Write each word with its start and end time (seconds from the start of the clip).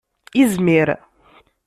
Izmir. 0.43 0.95